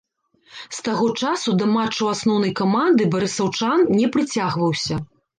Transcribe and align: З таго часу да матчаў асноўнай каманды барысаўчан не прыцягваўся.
З 0.75 0.79
таго 0.85 1.09
часу 1.25 1.49
да 1.59 1.67
матчаў 1.73 2.07
асноўнай 2.13 2.53
каманды 2.61 3.03
барысаўчан 3.13 3.83
не 3.99 4.07
прыцягваўся. 4.15 4.99